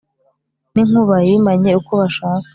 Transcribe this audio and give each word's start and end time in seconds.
n'inkuba 0.73 1.15
yimanye 1.27 1.71
uko 1.79 1.91
bashaka 2.01 2.47